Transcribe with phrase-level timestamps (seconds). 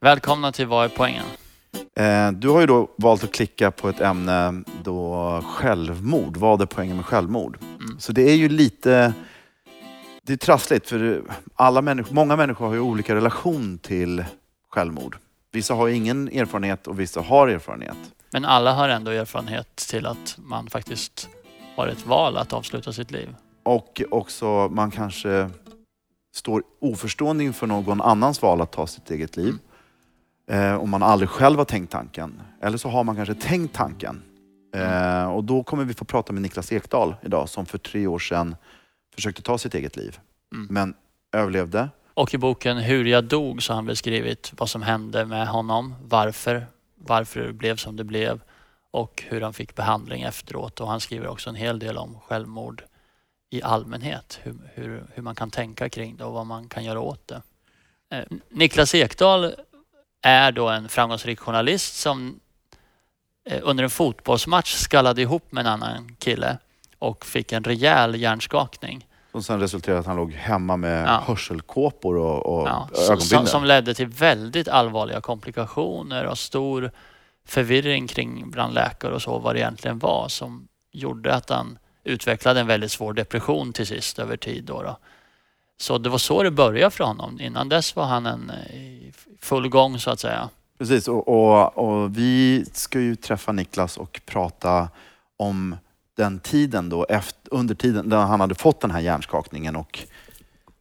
[0.00, 1.24] Välkomna till Vad är poängen?
[1.96, 6.36] Eh, du har ju då valt att klicka på ett ämne då självmord.
[6.36, 7.58] Vad är poängen med självmord?
[7.62, 7.98] Mm.
[7.98, 9.12] Så det är ju lite
[10.22, 11.22] det är trassligt för
[11.54, 14.24] alla människor, många människor har ju olika relation till
[14.70, 15.16] självmord.
[15.52, 17.96] Vissa har ingen erfarenhet och vissa har erfarenhet.
[18.32, 21.28] Men alla har ändå erfarenhet till att man faktiskt
[21.76, 23.34] har ett val att avsluta sitt liv.
[23.62, 25.50] Och också man kanske
[26.34, 29.54] står oförstående inför någon annans val att ta sitt eget liv.
[30.48, 32.42] Eh, om man aldrig själv har tänkt tanken.
[32.62, 34.22] Eller så har man kanske tänkt tanken.
[34.74, 38.18] Eh, och då kommer vi få prata med Niklas Ekdahl idag som för tre år
[38.18, 38.56] sedan
[39.14, 40.18] försökte ta sitt eget liv.
[40.54, 40.66] Mm.
[40.70, 40.94] Men
[41.32, 41.88] överlevde.
[42.14, 45.94] Och i boken Hur jag dog så har han beskrivit vad som hände med honom,
[46.02, 48.40] varför, varför det blev som det blev
[48.90, 50.80] och hur han fick behandling efteråt.
[50.80, 52.82] Och han skriver också en hel del om självmord
[53.50, 57.00] i allmänhet, hur, hur, hur man kan tänka kring det och vad man kan göra
[57.00, 57.42] åt det.
[58.10, 59.54] Eh, Niklas Ekdahl
[60.22, 62.40] är då en framgångsrik journalist som
[63.50, 66.58] eh, under en fotbollsmatch skallade ihop med en annan kille
[66.98, 69.06] och fick en rejäl hjärnskakning.
[69.32, 71.22] Som sen resulterade i att han låg hemma med Ja.
[71.26, 73.46] hörselkåpor och, och Ja, som, som, ögonbindel.
[73.46, 76.90] som ledde till väldigt allvarliga komplikationer och stor
[77.46, 82.60] förvirring kring bland läkare och så vad det egentligen var som gjorde att han utvecklade
[82.60, 84.64] en väldigt svår depression till sist över tid.
[84.64, 84.98] Då då.
[85.80, 87.40] Så det var så det började för honom.
[87.40, 90.48] Innan dess var han en, eh, full gång så att säga.
[90.78, 94.88] Precis, och, och, och vi ska ju träffa Niklas och prata
[95.36, 95.76] om
[96.16, 99.98] den tiden då, efter, under tiden när han hade fått den här hjärnskakningen och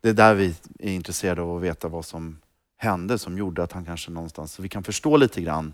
[0.01, 2.37] det är där vi är intresserade av att veta vad som
[2.77, 5.73] hände som gjorde att han kanske någonstans, så vi kan förstå lite grann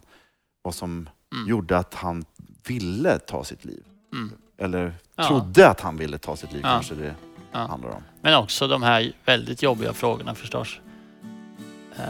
[0.61, 1.47] vad som Mm.
[1.49, 2.25] gjorde att han
[2.67, 3.83] ville ta sitt liv.
[4.13, 4.31] Mm.
[4.57, 5.27] Eller Ja.
[5.27, 6.69] trodde att han ville ta sitt liv Ja.
[6.69, 7.15] kanske det
[7.53, 7.59] Ja.
[7.59, 8.03] handlar om.
[8.21, 10.79] Men också de här väldigt jobbiga frågorna förstås.
[11.95, 12.03] Eh,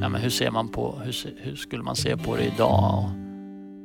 [0.00, 2.98] ja, men hur, ser man på, hur, hur skulle man se på det idag?
[2.98, 3.10] Och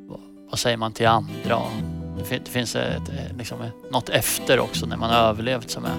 [0.10, 0.20] vad,
[0.50, 1.56] vad säger man till andra?
[1.56, 1.72] Och
[2.18, 3.58] det, det finns ett, liksom
[3.92, 5.98] något efter också när man har överlevt som är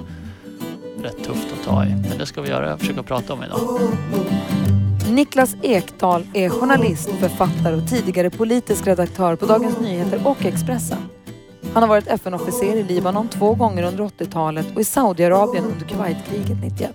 [1.02, 1.88] rätt tufft att ta i.
[1.88, 3.60] Men det ska vi göra, försöka prata om idag.
[5.10, 11.07] Niklas Ekdahl är journalist, författare och tidigare politisk redaktör på Dagens Nyheter och Expressen.
[11.78, 16.60] Han har varit FN-officer i Libanon två gånger under 80-talet och i Saudiarabien under Kuwaitkriget
[16.62, 16.94] 91.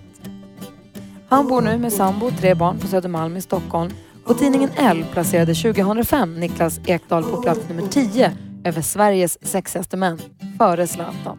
[1.28, 3.90] Han bor nu med sambo och tre barn på Södermalm i Stockholm
[4.24, 8.32] och tidningen L placerade 2005 Niklas Ekdahl på plats nummer 10
[8.64, 10.18] över Sveriges sexigaste män,
[10.58, 11.38] före Zlatan.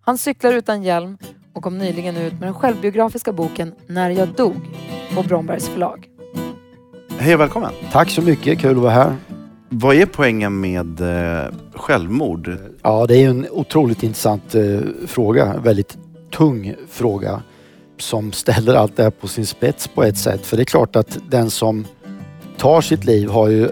[0.00, 1.18] Han cyklar utan hjälm
[1.52, 4.60] och kom nyligen ut med den självbiografiska boken När jag dog
[5.14, 6.08] på Brombergs förlag.
[7.18, 7.72] Hej och välkommen!
[7.92, 9.16] Tack så mycket, kul att vara här.
[9.76, 12.56] Vad är poängen med eh, självmord?
[12.82, 15.56] Ja, det är ju en otroligt intressant eh, fråga.
[15.64, 15.98] Väldigt
[16.30, 17.42] tung fråga
[17.98, 20.46] som ställer allt det här på sin spets på ett sätt.
[20.46, 21.86] För det är klart att den som
[22.56, 23.68] tar sitt liv har ju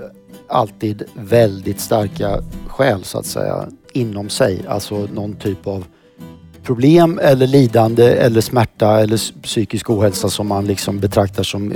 [0.49, 4.61] alltid väldigt starka skäl så att säga inom sig.
[4.69, 5.85] Alltså någon typ av
[6.63, 11.73] problem eller lidande eller smärta eller psykisk ohälsa som man liksom betraktar som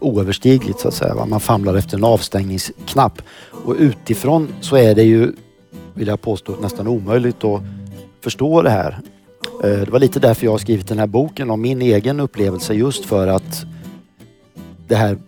[0.00, 1.24] oöverstigligt så att säga.
[1.24, 3.22] Man famlar efter en avstängningsknapp.
[3.64, 5.32] Och utifrån så är det ju,
[5.94, 7.62] vill jag påstå, nästan omöjligt att
[8.22, 8.98] förstå det här.
[9.64, 12.74] Eh, det var lite därför jag har skrivit den här boken om min egen upplevelse
[12.74, 13.64] just för att
[14.88, 15.18] det här,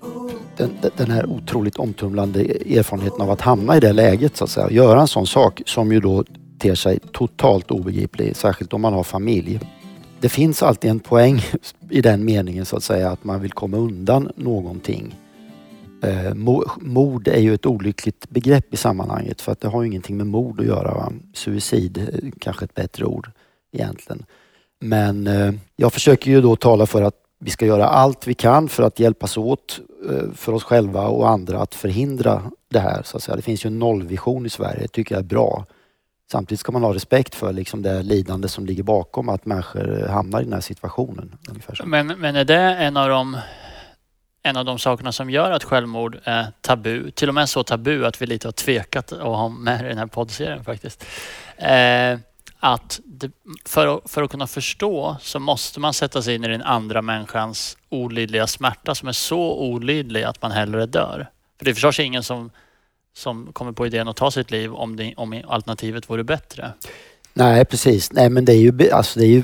[0.56, 4.50] den, den här otroligt omtumlande e-, erfarenheten av att hamna i det läget så att
[4.50, 4.70] säga.
[4.70, 6.24] Göra en sån sak som ju då
[6.60, 9.60] ter sig totalt obegriplig, särskilt om man har familj.
[10.20, 11.42] Det finns alltid en poäng
[11.90, 15.14] i den meningen så att säga att man vill komma undan någonting.
[16.02, 16.34] Eh,
[16.80, 20.26] mord är ju ett olyckligt begrepp i sammanhanget för att det har ju ingenting med
[20.26, 20.94] mord att göra.
[20.94, 21.12] Va?
[21.34, 23.30] Suicid är kanske ett bättre ord
[23.72, 24.24] egentligen.
[24.80, 28.68] Men eh, jag försöker ju då tala för att vi ska göra allt vi kan
[28.68, 33.02] för att hjälpas åt eh, för oss själva och andra att förhindra det här.
[33.02, 33.36] Så att säga.
[33.36, 35.66] Det finns ju en nollvision i Sverige, det tycker jag är bra.
[36.32, 40.40] Samtidigt ska man ha respekt för liksom det lidande som ligger bakom att människor hamnar
[40.40, 41.38] i den här situationen.
[41.48, 41.86] Ungefär så.
[41.86, 43.38] Men, men är det en av de
[44.42, 48.06] en av de sakerna som gör att självmord är tabu, till och med så tabu
[48.06, 51.04] att vi lite har tvekat att ha med det i den här poddserien faktiskt.
[51.56, 52.18] Eh,
[52.60, 53.30] att det,
[53.64, 57.02] för, att, för att kunna förstå så måste man sätta sig in i den andra
[57.02, 61.30] människans olidliga smärta som är så olidlig att man hellre dör.
[61.58, 62.50] För det är förstås ingen som,
[63.14, 66.72] som kommer på idén att ta sitt liv om, det, om alternativet vore bättre.
[67.34, 69.42] Nej precis, nej men det är ju, alltså det är ju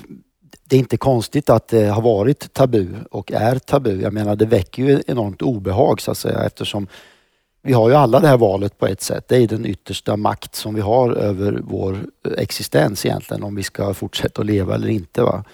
[0.69, 4.01] det är inte konstigt att det har varit tabu och är tabu.
[4.03, 6.89] Jag menar det väcker ju enormt obehag så att säga eftersom
[7.63, 9.29] vi har ju alla det här valet på ett sätt.
[9.29, 11.95] Det är den yttersta makt som vi har över vår
[12.27, 15.23] eh, existens egentligen om vi ska fortsätta att leva eller inte.
[15.23, 15.45] Va?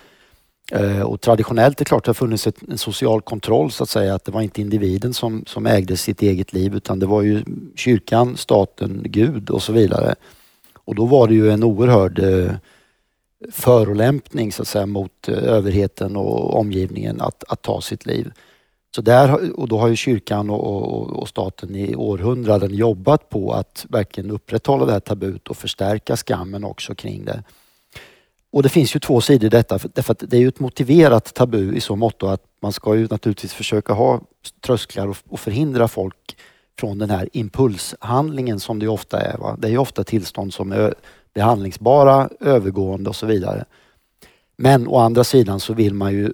[0.74, 3.88] Eh, och traditionellt är det klart att det har funnits en social kontroll så att
[3.88, 4.14] säga.
[4.14, 7.44] Att det var inte individen som, som ägde sitt eget liv utan det var ju
[7.76, 10.14] kyrkan, staten, Gud och så vidare.
[10.84, 12.52] Och då var det ju en oerhörd eh,
[13.50, 18.32] förolämpning så att säga mot eh, överheten och omgivningen att, att ta sitt liv.
[18.94, 23.52] Så där, och då har ju kyrkan och, och, och, staten i århundraden jobbat på
[23.52, 27.42] att verkligen upprätthålla det här tabut och förstärka skammen också kring det.
[28.52, 31.34] Och det finns ju två sidor i detta, därför att det är ju ett motiverat
[31.34, 34.20] tabu i så mått att man ska ju naturligtvis försöka ha
[34.60, 36.36] trösklar och, och förhindra folk
[36.78, 39.38] från den här impulshandlingen som det ofta är.
[39.38, 39.56] Va?
[39.58, 40.94] Det är ju ofta tillstånd som är
[41.34, 43.64] behandlingsbara, övergående och så vidare.
[44.56, 46.32] Men å andra sidan så vill man ju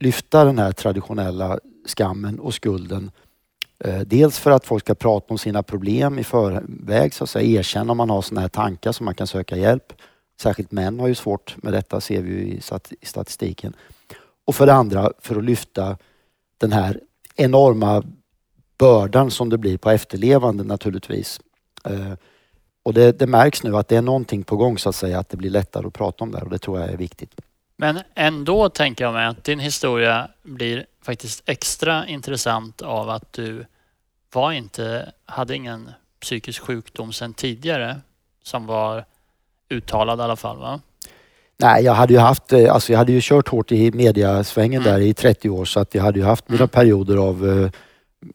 [0.00, 3.10] lyfta den här traditionella skammen och skulden.
[3.78, 7.60] Eh, dels för att folk ska prata om sina problem i förväg, så att säga,
[7.60, 9.92] erkänna om man har sådana här tankar så man kan söka hjälp.
[10.40, 12.60] Särskilt män har ju svårt med detta, ser vi
[13.00, 13.76] i statistiken.
[14.44, 15.98] Och för det andra för att lyfta
[16.58, 17.00] den här
[17.36, 18.02] enorma
[18.78, 21.40] bördan som det blir på efterlevande naturligtvis.
[21.84, 22.12] Eh,
[22.82, 25.28] och det, det, märks nu att det är någonting på gång så att säga, att
[25.28, 27.40] det blir lättare att prata om det och det tror jag är viktigt.
[27.76, 33.66] Men ändå tänker jag mig att din historia blir faktiskt extra intressant av att du
[34.32, 35.90] var inte, hade ingen
[36.20, 38.00] psykisk sjukdom sedan tidigare
[38.42, 39.04] som var
[39.74, 40.80] uttalad i alla fall va?
[41.56, 44.92] Nej, jag hade ju haft, eh, alltså jag hade ju kört hårt i mediasvängen mm.
[44.92, 46.68] där i 30 år så att jag hade ju haft mina mm.
[46.68, 47.70] perioder av eh,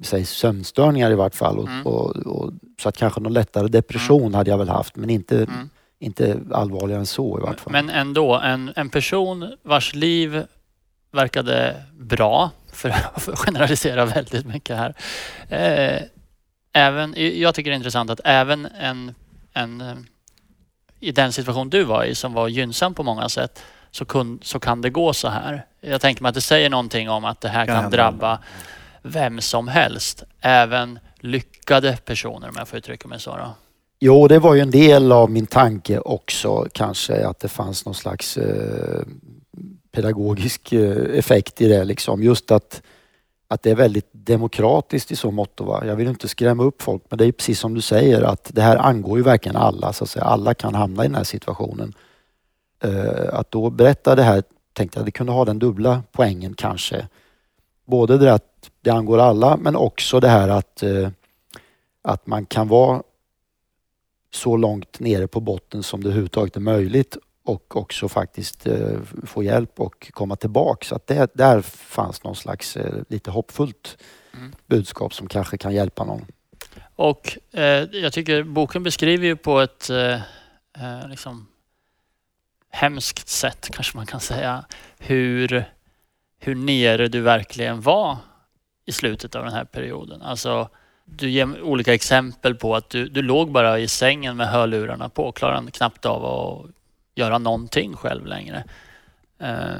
[0.01, 1.59] säg, sömnstörningar i vart fall.
[1.59, 1.88] Och, mm.
[1.88, 2.51] och, och,
[2.81, 4.33] så att kanske någon lättare depression mm.
[4.33, 5.69] hade jag väl haft men inte, mm.
[6.00, 7.74] inte allvarligare än så i vart fall.
[7.74, 10.44] Men ändå, en, en person vars liv
[11.12, 14.94] verkade bra, för att generalisera väldigt mycket här.
[15.50, 16.01] Eh,
[16.74, 19.15] även, jag tycker det är intressant att även en,
[19.53, 19.95] en eh,
[20.99, 24.59] i den situation du var i som var gynnsam på många sätt så, kun, så
[24.59, 25.65] kan det gå så här.
[25.81, 28.39] Jag tänker mig att det säger någonting om att det här kan drabba
[29.01, 30.23] vem som helst.
[30.41, 33.37] Även lyckade personer om jag får uttrycka mig så.
[33.37, 33.55] Då.
[33.99, 37.95] Jo, det var ju en del av min tanke också kanske att det fanns någon
[37.95, 39.03] slags eh,
[39.91, 41.83] pedagogisk eh, effekt i det.
[41.83, 42.23] Liksom.
[42.23, 42.81] Just att,
[43.51, 45.61] att det är väldigt demokratiskt i så mått.
[45.61, 45.85] Va?
[45.85, 48.61] Jag vill inte skrämma upp folk men det är precis som du säger att det
[48.61, 49.93] här angår ju verkligen alla.
[49.93, 50.25] Så att säga.
[50.25, 51.93] Alla kan hamna i den här situationen.
[52.83, 54.43] Eh, att då berätta det här
[54.73, 57.07] tänkte jag det kunde ha den dubbla poängen kanske.
[57.85, 61.09] Både det att det angår alla men också det här att, eh,
[62.01, 63.03] att man kan vara
[64.33, 67.17] så långt nere på botten som det överhuvudtaget är möjligt
[67.49, 70.85] och också faktiskt eh, få hjälp och komma tillbaka.
[70.85, 73.97] Så att det, där fanns någon slags eh, lite hoppfullt
[74.33, 74.53] mm.
[74.67, 76.25] budskap som kanske kan hjälpa någon.
[76.95, 81.47] Och eh, jag tycker boken beskriver ju på ett eh, eh, liksom
[82.71, 84.65] hemskt sätt kanske man kan säga
[84.97, 85.65] hur
[86.39, 88.17] hur nere du verkligen var
[88.85, 90.21] i slutet av den här perioden.
[90.21, 90.69] Alltså,
[91.05, 95.31] du ger olika exempel på att du, du låg bara i sängen med hörlurarna på,
[95.31, 96.65] klarade knappt av att
[97.19, 98.63] göra någonting själv längre.
[99.39, 99.77] Eh,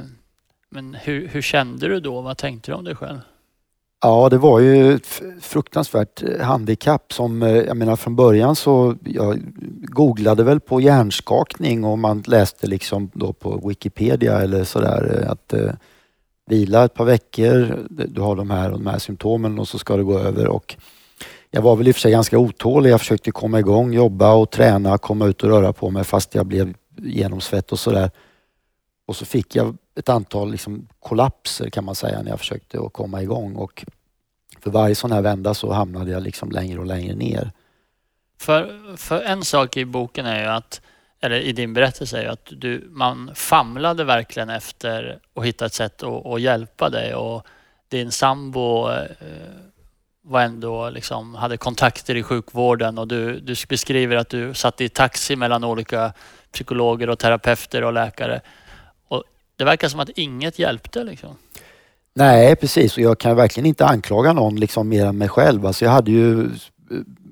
[0.70, 2.20] men hur, hur kände du då?
[2.20, 3.18] Vad tänkte du om dig själv?
[4.02, 8.96] Ja, det var ju ett fruktansvärt eh, handikapp som, eh, jag menar från början så,
[9.04, 9.40] jag
[9.82, 15.54] googlade väl på hjärnskakning och man läste liksom då på Wikipedia eller sådär att
[16.46, 20.02] vila ett par veckor, du har de här, de här symptomen och så ska det
[20.02, 20.48] gå över.
[20.48, 20.76] Och
[21.50, 22.90] jag var väl i och för sig ganska otålig.
[22.90, 26.46] Jag försökte komma igång, jobba och träna, komma ut och röra på mig fast jag
[26.46, 28.10] blev genomsvett och sådär.
[29.06, 32.92] Och så fick jag ett antal liksom kollapser kan man säga när jag försökte att
[32.92, 33.56] komma igång.
[33.56, 33.84] Och
[34.60, 37.52] för varje sån här vända så hamnade jag liksom längre och längre ner.
[38.38, 40.80] För, för en sak i boken är ju att
[41.20, 45.74] eller i din berättelse, är ju att du, man famlade verkligen efter att hitta ett
[45.74, 47.46] sätt att, att hjälpa dig och
[47.88, 49.06] din sambo eh,
[50.22, 54.88] var ändå liksom, hade kontakter i sjukvården och du, du beskriver att du satt i
[54.88, 56.12] taxi mellan olika
[56.52, 58.40] psykologer och terapeuter och läkare.
[59.08, 59.24] Och
[59.56, 61.04] det verkar som att inget hjälpte.
[61.04, 61.36] Liksom.
[62.14, 62.96] Nej, precis.
[62.96, 65.66] Och jag kan verkligen inte anklaga någon liksom mer än mig själv.
[65.66, 66.48] Alltså jag hade ju eh,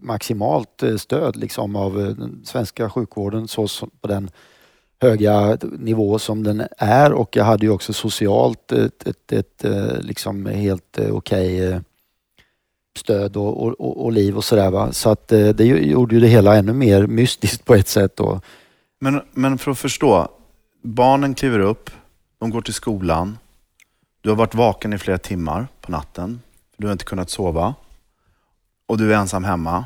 [0.03, 3.69] maximalt eh, stöd liksom av eh, den svenska sjukvården så,
[4.01, 4.31] på den
[5.01, 10.05] höga nivå som den är och jag hade ju också socialt ett, ett, ett ett
[10.05, 11.81] liksom helt okej okay
[12.99, 14.93] stöd och, och, och, liv och sådär.
[14.93, 18.17] Så att det gjorde ju det hela ännu mer mystiskt på ett sätt.
[18.17, 18.41] Då.
[18.99, 20.28] Men, men för att förstå,
[20.83, 21.90] barnen kliver upp,
[22.38, 23.38] de går till skolan.
[24.21, 26.40] Du har varit vaken i flera timmar på natten.
[26.76, 27.75] Du har inte kunnat sova
[28.87, 29.85] och du är ensam hemma.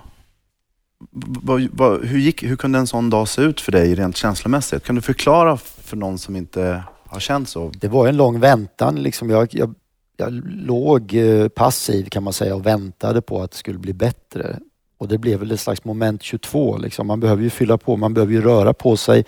[2.02, 4.84] Hur, gick, hur kunde en sån dag se ut för dig rent känslomässigt?
[4.84, 7.72] Kan du förklara för någon som inte har känt så?
[7.74, 9.02] Det var en lång väntan.
[9.02, 9.74] Liksom jag, jag,
[10.16, 14.58] jag låg eh, passiv kan man säga och väntade på att det skulle bli bättre.
[15.02, 16.76] Och det blev väl ett slags moment 22.
[16.76, 17.06] Liksom.
[17.06, 19.24] Man behöver ju fylla på, man behöver ju röra på sig,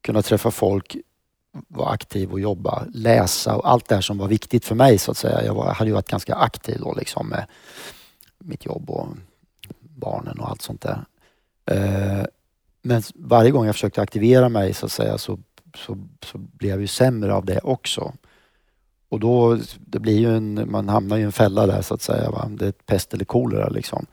[0.00, 0.96] kunna träffa folk,
[1.68, 5.10] vara aktiv och jobba, läsa och allt det här som var viktigt för mig så
[5.10, 5.44] att säga.
[5.44, 7.46] Jag var, hade ju varit ganska aktiv då liksom med
[8.38, 9.08] mitt jobb och
[9.80, 11.04] barnen och allt sånt där.
[11.70, 12.26] Eh,
[12.82, 15.38] men varje gång jag försökte aktivera mig så att säga så,
[15.76, 18.12] så, så blev jag ju sämre av det också.
[19.08, 22.30] Och då, det blir ju en, man hamnar i en fälla där så att säga.
[22.30, 22.48] Va?
[22.50, 24.06] Det är pest eller kolera liksom.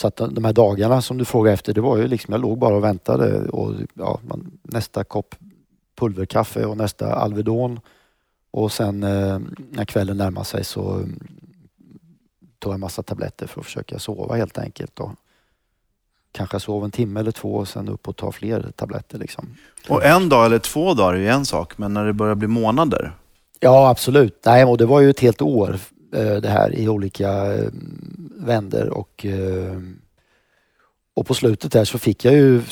[0.00, 2.58] Så att de här dagarna som du frågade efter, det var ju liksom, jag låg
[2.58, 5.34] bara och väntade och ja, man, nästa kopp
[5.98, 7.80] pulverkaffe och nästa Alvedon.
[8.50, 9.38] Och sen eh,
[9.70, 11.20] när kvällen närmade sig så mm,
[12.58, 15.00] tog jag massa tabletter för att försöka sova helt enkelt.
[15.00, 15.10] Och
[16.32, 19.18] kanske sov en timme eller två och sen upp och ta fler tabletter.
[19.18, 19.56] Liksom.
[19.88, 22.48] Och en dag eller två dagar är ju en sak, men när det börjar bli
[22.48, 23.12] månader?
[23.60, 24.42] Ja, absolut.
[24.44, 25.78] Nej, och det var ju ett helt år
[26.12, 27.68] Eh, det här i olika eh,
[28.36, 29.80] vänder och, eh,
[31.14, 32.62] och på slutet där så fick jag ju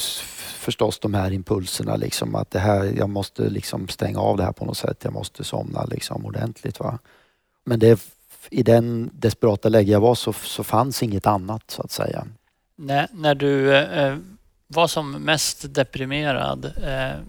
[0.59, 4.53] förstås de här impulserna liksom att det här, jag måste liksom stänga av det här
[4.53, 5.05] på något sätt.
[5.05, 6.81] Jag måste somna liksom ordentligt.
[6.81, 6.99] Va?
[7.65, 8.01] Men det,
[8.51, 12.27] i den desperata läge jag var så, så fanns inget annat så att säga.
[12.77, 14.17] När, när du eh,
[14.67, 17.21] var som mest deprimerad, eh,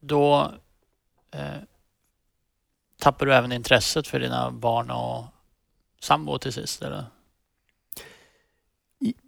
[0.00, 0.52] då
[1.34, 1.62] eh,
[3.00, 5.24] tappade du även intresset för dina barn och
[6.00, 6.82] sambo till sist?
[6.82, 7.04] Eller?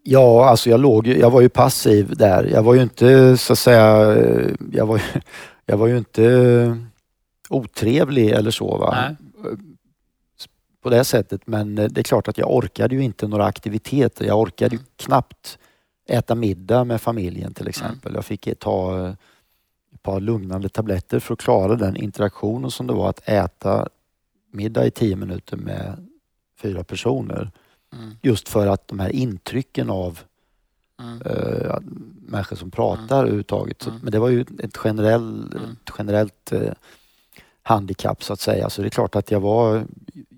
[0.03, 2.45] Ja, alltså jag låg jag var ju passiv där.
[2.45, 4.17] Jag var ju inte så att säga,
[4.73, 5.03] jag var,
[5.67, 6.89] jag var ju inte
[7.49, 8.79] otrevlig eller så.
[8.79, 8.95] Va?
[8.97, 9.57] Nej.
[10.83, 11.47] På det sättet.
[11.47, 14.25] Men det är klart att jag orkade ju inte några aktiviteter.
[14.25, 15.59] Jag orkade ju knappt
[16.09, 18.15] äta middag med familjen till exempel.
[18.15, 19.15] Jag fick ta
[19.99, 23.89] ett par lugnande tabletter för att klara den interaktionen som det var att äta
[24.53, 26.07] middag i tio minuter med
[26.61, 27.51] fyra personer.
[27.93, 28.11] Mm.
[28.23, 30.21] Just för att de här intrycken av
[31.01, 31.23] Mm.
[31.23, 31.77] eh,
[32.21, 33.19] människor som pratar Mm.
[33.19, 33.83] överhuvudtaget.
[33.83, 34.03] Så, Mm.
[34.03, 35.71] men det var ju ett, generell, Mm.
[35.73, 36.73] ett generellt eh,
[37.63, 38.71] handikapp så att säga.
[38.71, 39.87] Så det är klart att jag var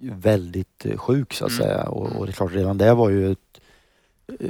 [0.03, 1.63] väldigt eh, sjuk så att Mm.
[1.63, 1.83] säga.
[1.89, 3.61] Och, och det är klart redan det var ju ett,
[4.41, 4.49] eh,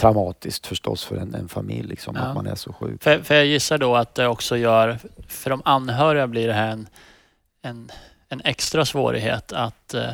[0.00, 2.22] traumatiskt förstås för en, en familj liksom, Ja.
[2.22, 3.02] att man är så sjuk.
[3.02, 6.68] För, för jag gissar då att det också gör, för de anhöriga blir det här
[6.68, 6.88] en,
[7.62, 7.90] en,
[8.28, 10.12] en extra svårighet att, eh,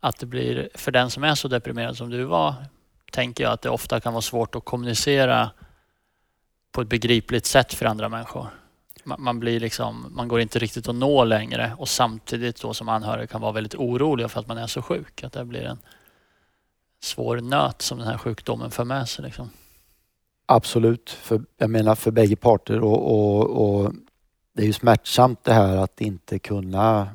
[0.00, 2.54] att det blir, för den som är så deprimerad som du var,
[3.12, 5.50] tänker jag att det ofta kan vara svårt att kommunicera
[6.72, 8.46] på ett begripligt sätt för andra människor.
[9.04, 12.88] Man, man blir liksom, man går inte riktigt att nå längre och samtidigt då som
[12.88, 15.24] anhörig kan vara väldigt oroliga för att man är så sjuk.
[15.24, 15.78] Att det blir en
[17.02, 19.24] svår nöt som den här sjukdomen för med sig.
[19.24, 19.50] Liksom.
[20.46, 23.92] Absolut, för, jag menar för bägge parter och, och, och
[24.52, 27.08] det är ju smärtsamt det här att inte kunna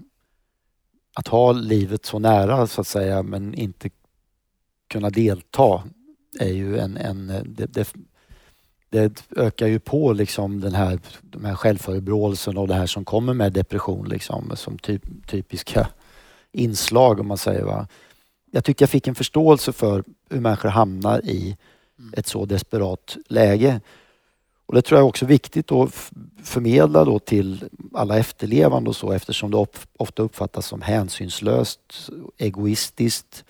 [1.13, 3.89] att ha livet så nära så att säga men inte
[4.87, 5.83] kunna delta
[6.39, 7.93] är ju en, en det, det,
[8.89, 13.33] det ökar ju på liksom den här, de här självförebråelsen och det här som kommer
[13.33, 15.89] med depression liksom som typ, typiska
[16.51, 17.63] inslag om man säger.
[17.63, 17.87] Va?
[18.51, 21.57] Jag tyckte jag fick en förståelse för hur människor hamnar i
[22.13, 23.81] ett så desperat läge.
[24.65, 25.93] Och Det tror jag också är viktigt att
[26.43, 29.65] förmedla då till alla efterlevande och så eftersom det
[29.97, 33.43] ofta uppfattas som hänsynslöst, egoistiskt.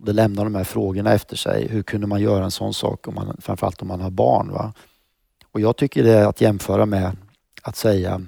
[0.00, 1.68] Det lämnar de här frågorna efter sig.
[1.68, 4.52] Hur kunde man göra en sån sak, om man, framförallt om man har barn?
[4.52, 4.72] Va?
[5.52, 7.16] Och Jag tycker det är att jämföra med
[7.62, 8.22] att säga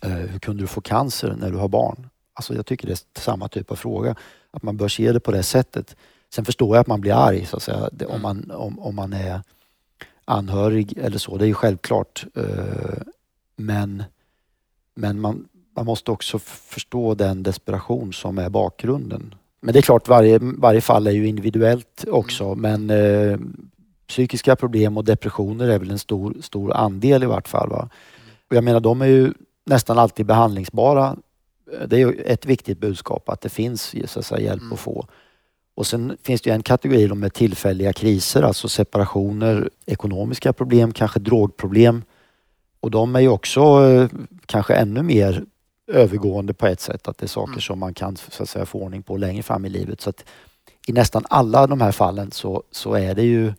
[0.00, 2.08] eh, hur kunde du få cancer när du har barn?
[2.34, 4.14] Alltså jag tycker det är samma typ av fråga.
[4.56, 5.96] Att man bör se det på det sättet.
[6.34, 8.94] Sen förstår jag att man blir arg så att säga, det, om, man, om, om
[8.94, 9.40] man är
[10.24, 11.36] anhörig eller så.
[11.36, 12.24] Det är ju självklart.
[12.34, 13.02] eh,
[13.56, 14.04] Men,
[14.94, 19.34] men man, man måste också förstå den desperation som är bakgrunden.
[19.60, 22.54] Men det är klart, varje, varje fall är ju individuellt också.
[22.54, 23.38] Men eh,
[24.08, 27.68] psykiska problem och depressioner är väl en stor, stor andel i vart fall.
[27.70, 27.88] Va?
[28.50, 29.32] Och jag menar, de är ju
[29.66, 31.16] nästan alltid behandlingsbara.
[31.72, 34.72] Eh, Det är ett viktigt budskap att det finns så att säga, hjälp Mm.
[34.72, 35.06] att få.
[35.74, 42.02] Och sen finns det en kategori med tillfälliga kriser, alltså separationer, ekonomiska problem, kanske drogproblem.
[42.80, 44.08] Och de är ju också eh,
[44.46, 45.44] kanske ännu mer
[45.92, 47.60] övergående på ett sätt, att det är saker Mm.
[47.60, 50.00] som man kan så att säga, få ordning på längre fram i livet.
[50.00, 50.24] Så att
[50.88, 53.52] I nästan alla de här fallen så, så är det ju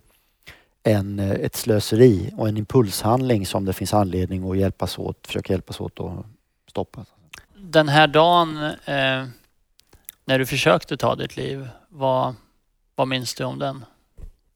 [0.83, 5.53] en, eh, ett slöseri och en impulshandling som det finns anledning att hjälpas åt, försöka
[5.53, 6.25] hjälpas åt att
[6.69, 7.05] stoppa.
[7.69, 9.25] Den här dagen eh,
[10.25, 12.35] när du försökte ta ditt liv, vad,
[12.95, 13.85] vad minns du om den?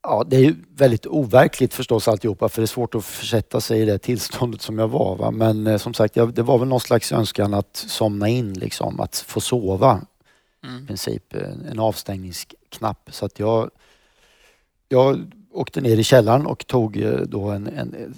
[0.03, 3.81] Ja, det är ju väldigt overkligt förstås alltihopa för det är svårt att försätta sig
[3.81, 5.15] i det tillståndet som jag var.
[5.15, 5.31] Va?
[5.31, 8.99] Men eh, som sagt, jag, det var väl någon slags önskan att somna in, liksom,
[8.99, 10.01] att få sova
[10.63, 10.87] i Mm.
[10.87, 11.33] princip.
[11.33, 13.09] En, en avstängningsknapp.
[13.11, 13.69] Så att jag,
[14.89, 18.15] jag åkte ner i källaren och tog eh, då en, en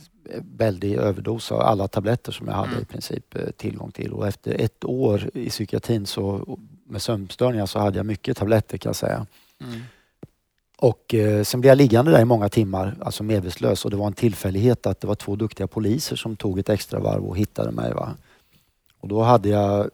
[0.57, 2.81] väldig överdos av alla tabletter som jag hade Mm.
[2.81, 4.13] i princip eh, tillgång till.
[4.13, 8.89] Och efter ett år i psykiatrin så, med sömnstörningar så hade jag mycket tabletter kan
[8.89, 9.25] jag säga.
[9.61, 9.81] Mm.
[10.77, 13.85] Och eh, sen blev jag liggande där i många timmar, alltså medvetslös.
[13.85, 16.99] Och det var en tillfällighet att det var två duktiga poliser som tog ett extra
[16.99, 17.93] varv och hittade mig.
[17.93, 18.13] Va?
[18.99, 19.87] Och då hade jag eh,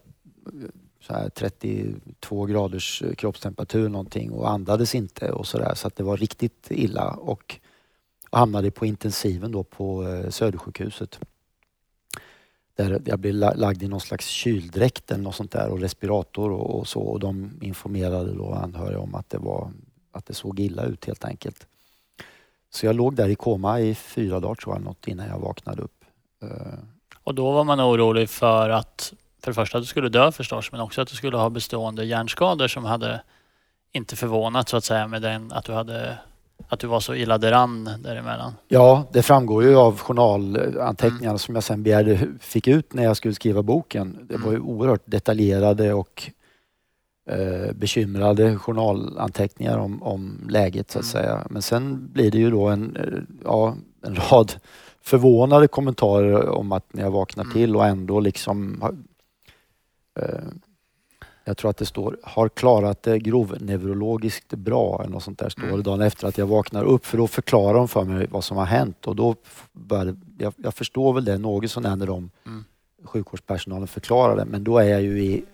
[1.08, 5.74] här 32 graders kroppstemperatur någonting och andades inte och sådär.
[5.74, 7.60] Så att det var riktigt illa och
[8.30, 11.18] och hamnade på intensiven då på eh, Södersjukhuset.
[12.76, 16.78] Där jag blev lagd i någon slags kyldräkt eller något sånt där och respirator och,
[16.78, 17.00] och så.
[17.00, 19.72] Och de informerade då anhöriga om att det var
[20.12, 21.66] att det såg illa ut helt enkelt.
[22.70, 25.82] Så jag låg där i koma i fyra dagar tror jag, något innan jag vaknade
[25.82, 26.04] upp.
[26.42, 26.78] Eh.
[27.22, 30.72] Och då var man orolig för att för det första att du skulle dö förstås
[30.72, 33.22] men också att du skulle ha bestående hjärnskador som hade
[33.92, 36.18] inte förvånat så att säga med den att du hade
[36.68, 38.52] att du var så illa däran däremellan.
[38.68, 43.34] Ja, det framgår ju av journalanteckningarna som jag sen begärde, fick ut när jag skulle
[43.34, 44.18] skriva boken.
[44.28, 46.30] Det var ju oerhört detaljerade och
[47.30, 51.12] eh, bekymrade journalanteckningar om, om läget så att Mm.
[51.12, 51.46] säga.
[51.50, 52.98] Men sen blir det ju då en,
[53.44, 53.74] ja,
[54.06, 54.52] en rad
[55.02, 57.54] förvånade kommentarer om att när jag vaknar Mm.
[57.54, 58.82] till och ändå liksom
[60.20, 60.24] eh,
[61.44, 65.62] jag tror att det står har klarat det grovneurologiskt bra eller något sånt där står
[65.62, 65.76] Mm.
[65.76, 68.56] det dagen efter att jag vaknar upp för då förklarar de för mig vad som
[68.56, 69.34] har hänt och då
[69.72, 72.64] började, jag, jag förstår väl det något sånär när de Mm.
[73.04, 75.44] sjukvårdspersonalen förklarar det men då är jag ju i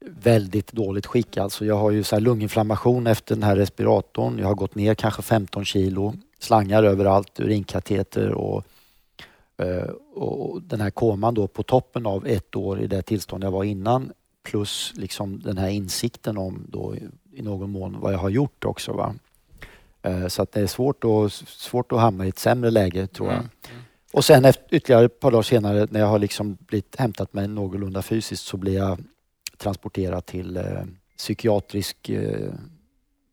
[0.00, 1.36] väldigt dåligt skick.
[1.36, 4.38] Alltså jag har ju så här lunginflammation efter den här respiratorn.
[4.38, 8.64] Jag har gått ner kanske 15 kilo, slangar överallt, urinkateter och,
[9.56, 13.50] eh, och den här koman då på toppen av ett år i det tillstånd jag
[13.50, 18.28] var innan plus liksom den här insikten om då i- någon mån vad jag har
[18.28, 18.92] gjort också.
[18.92, 19.14] Va?
[20.02, 23.28] Eh, Så att det är svårt att, svårt att hamna i ett sämre läge tror
[23.28, 23.36] jag.
[23.38, 23.48] Mm.
[24.12, 27.48] Och sen efter, ytterligare ett par dagar senare när jag har liksom blivit hämtat mig
[27.48, 28.98] någorlunda fysiskt så blir jag
[29.58, 30.64] transporterad till eh,
[31.18, 32.52] psykiatrisk eh,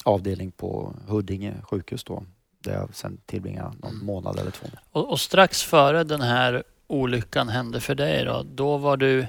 [0.04, 2.24] avdelning på Huddinge sjukhus då.
[2.64, 4.06] Där jag sen tillbringar någon Mm.
[4.06, 4.68] månad eller två.
[4.92, 9.28] Och, och strax före den här olyckan hände för dig då, då var du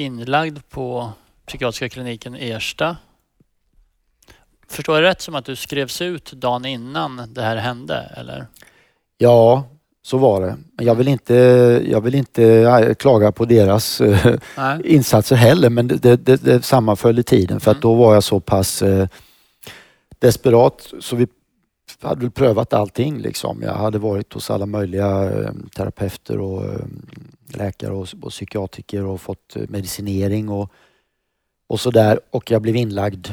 [0.00, 1.12] inlagd på
[1.46, 2.96] psykiatriska kliniken Ersta.
[4.68, 8.46] Förstår jag rätt som att du skrevs ut dagen innan det här hände eller?
[9.18, 9.64] Ja,
[10.02, 10.56] så var det.
[10.76, 11.34] Men jag vill inte,
[11.86, 14.80] jag vill inte eh, klaga på deras eh, Nej.
[14.84, 17.80] insatser heller men det, det, det, sammanföll i tiden för att Mm.
[17.80, 19.08] då var jag så pass eh,
[20.18, 21.26] desperat så vi
[22.02, 23.62] hade väl prövat allting liksom.
[23.62, 25.30] Jag hade varit hos alla möjliga
[25.76, 26.64] terapeuter och
[27.56, 30.72] läkare och, och psykiatriker och fått eh, medicinering och,
[31.66, 33.28] och sådär och jag blev inlagd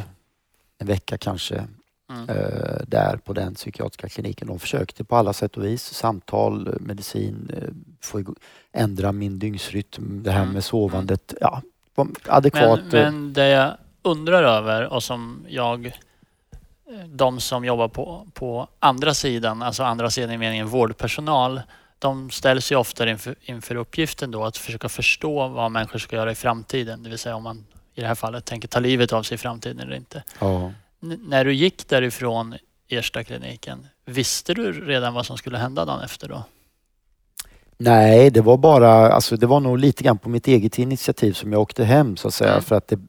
[0.77, 1.63] en vecka kanske
[2.10, 2.30] Mm.
[2.30, 4.47] eh, där på den psykiatriska kliniken.
[4.47, 7.69] De försökte på alla sätt och vis, samtal, eh, medicin, eh,
[8.01, 8.23] få
[8.71, 11.34] ändra min dygnsrytm, det här Mm, med sovandet.
[11.41, 11.62] Ja,
[12.27, 12.80] adekvat.
[12.91, 15.91] Men, eh, men det jag undrar över och som jag,
[17.06, 21.62] de som jobbar på, på andra sidan, alltså andra sidan i meningen vårdpersonal,
[21.99, 26.31] de ställs ju ofta inför, inför uppgiften då att försöka förstå vad människor ska göra
[26.31, 27.03] i framtiden.
[27.03, 29.38] Det vill säga om man i det här fallet tänker ta livet av sig i
[29.38, 30.23] framtiden eller inte.
[30.39, 30.71] ja.
[30.99, 32.55] När du gick därifrån
[32.89, 36.43] Ersta-kliniken, visste du redan vad som skulle hända dagen efter då?
[37.77, 41.51] Nej, det var bara, alltså det var nog lite grann på mitt eget initiativ som
[41.51, 42.51] jag åkte hem så att säga.
[42.51, 42.63] Mm.
[42.63, 42.99] För att, det,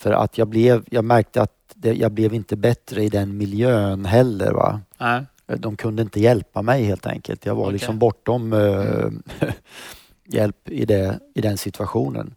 [0.00, 4.04] för att jag, blev, jag märkte att det, jag blev inte bättre i den miljön
[4.04, 4.52] heller.
[4.52, 4.80] Va?
[4.98, 5.24] Nej.
[5.46, 7.46] De kunde inte hjälpa mig helt enkelt.
[7.46, 7.72] Jag var Okej.
[7.72, 9.48] liksom bortom eh,
[10.28, 12.34] hjälp i, det, i den situationen.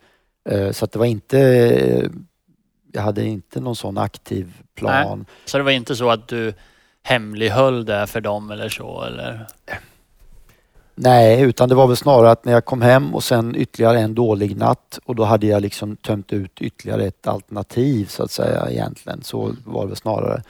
[0.49, 2.11] Eh, så att det var inte,
[2.91, 5.25] jag hade inte någon sån aktiv plan.
[5.45, 6.53] Så det var inte så att du
[7.03, 9.03] hemlighöll det för dem eller så?
[9.03, 9.47] Eller?
[10.95, 14.15] Nej, utan det var väl snarare att när jag kom hem och sen ytterligare en
[14.15, 18.69] dålig natt och då hade jag liksom tömt ut ytterligare ett alternativ så att säga
[18.69, 19.23] egentligen.
[19.23, 20.43] Så var det väl snarare.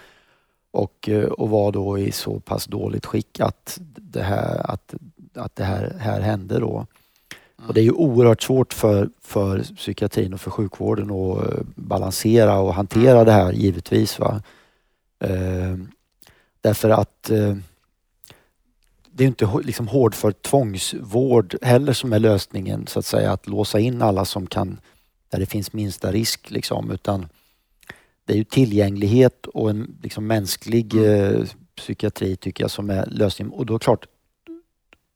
[0.71, 4.93] Och, eh, och var då i så pass dåligt skick att det här, att,
[5.33, 6.85] att det här, här hände då.
[7.67, 12.59] Och det är ju oerhört svårt för, för psykiatrin och för sjukvården att eh, balansera
[12.59, 14.19] och hantera det här givetvis.
[14.19, 14.41] Va?
[15.19, 15.77] Eh,
[16.61, 17.55] därför att eh,
[19.11, 23.31] det är inte liksom hård för tvångsvård heller som är lösningen så att säga.
[23.31, 24.79] Att låsa in alla som kan,
[25.29, 26.91] där det finns minsta risk liksom.
[26.91, 27.29] Utan
[28.27, 31.41] det är ju tillgänglighet och en liksom mänsklig eh,
[31.77, 33.53] psykiatri tycker jag som är lösningen.
[33.53, 34.05] Och då är klart,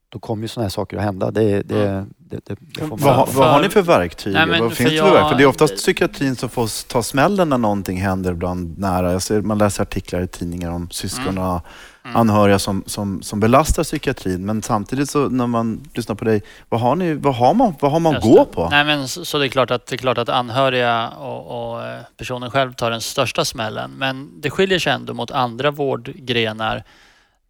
[0.10, 1.32] då kommer ju sådana här saker att hända.
[1.32, 2.14] Det, det, Mm.
[2.18, 4.34] det, det, det får man Vad, har- För- vad har ni för verktyg?
[4.34, 5.30] Nej, men vad för finns det jag- för verktyg?
[5.32, 9.12] För det är oftast psykiatrin som får ta smällen när någonting händer bland nära.
[9.12, 11.62] Jag ser, man läser artiklar i tidningar om syskon och Mm.
[12.04, 14.46] Anhöriga som, som, som belastar psykiatrin.
[14.46, 17.92] Men samtidigt så när man lyssnar på dig, vad har, ni, vad har man, vad
[17.92, 18.70] har man att gå på?
[18.70, 21.84] Nej, men så, så det är klart att, det är klart att anhöriga och, och
[21.84, 23.92] eh, personen själv tar den största smällen.
[23.92, 26.84] Men det skiljer sig ändå mot andra vårdgrenar.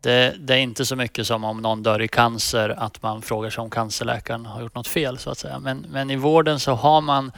[0.02, 3.50] Det, det är inte så mycket som om någon dör i cancer att man frågar
[3.50, 5.60] sig om cancerläkaren har gjort något fel så att säga.
[5.60, 7.32] Men, men i vården så har man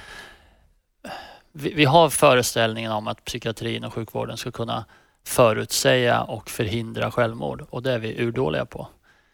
[1.52, 4.86] vi, vi har föreställningen om att psykiatrin och sjukvården ska kunna
[5.26, 8.88] förutsäga och förhindra självmord och det är vi urdåliga på.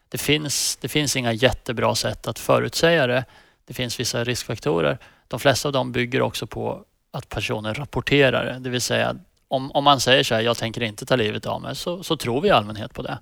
[0.10, 3.25] Det finns, det finns inga jättebra sätt att förutsäga det.
[3.65, 4.97] Det finns vissa riskfaktorer.
[5.28, 8.60] De flesta av dem bygger också på att personen rapporterar det.
[8.60, 9.15] Det vill säga
[9.47, 12.17] om, om man säger så här, jag tänker inte ta livet av mig, så, så
[12.17, 13.17] tror vi i allmänhet på det.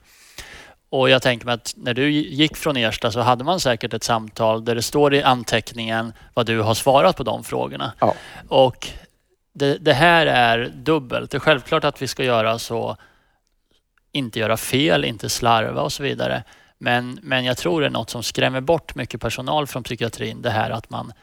[0.90, 4.04] Och jag tänker mig att när du gick från Ersta så hade man säkert ett
[4.04, 7.94] samtal där det står i anteckningen vad du har svarat på de frågorna.
[8.00, 8.14] Ja.
[8.48, 8.88] Och
[9.58, 11.32] det, det här är dubbelt.
[11.32, 12.98] Det är självklart att vi ska göra så,
[14.12, 16.44] inte göra fel, inte slarva och så vidare.
[16.78, 20.42] Men, men jag tror det är något som skrämmer bort mycket personal från psykiatrin.
[20.42, 21.14] Det här att man,